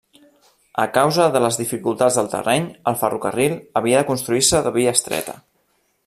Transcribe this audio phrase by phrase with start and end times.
[0.83, 5.37] A causa de les dificultats del terreny, el ferrocarril havia de construir-se de via estreta.